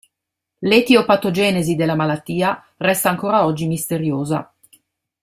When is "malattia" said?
1.93-2.59